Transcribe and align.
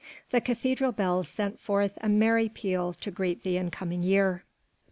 The 0.31 0.41
cathedral 0.41 0.93
bells 0.93 1.27
sent 1.27 1.59
forth 1.59 1.95
a 2.01 2.09
merry 2.09 2.49
peal 2.49 2.91
to 2.93 3.11
greet 3.11 3.43
the 3.43 3.55
incoming 3.57 4.01
year. 4.01 4.43